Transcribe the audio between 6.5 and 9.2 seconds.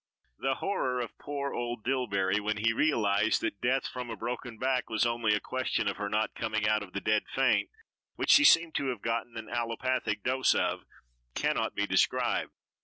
out of the dead faint, which she seemed to have